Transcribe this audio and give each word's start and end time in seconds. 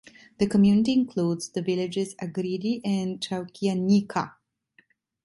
The 0.39 0.47
community 0.47 0.93
includes 0.93 1.49
the 1.49 1.61
villages 1.61 2.15
Agridi 2.15 2.81
and 2.83 3.19
Chalkianika. 3.19 4.33